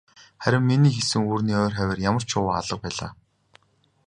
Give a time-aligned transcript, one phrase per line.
[0.43, 3.11] Харин миний хийсэн үүрний ойр хавиар ямарч шувуу алга байлаа.